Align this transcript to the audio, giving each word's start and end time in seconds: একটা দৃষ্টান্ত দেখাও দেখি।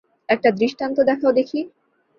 একটা 0.29 0.49
দৃষ্টান্ত 0.51 0.97
দেখাও 1.01 1.31
দেখি। 1.31 1.59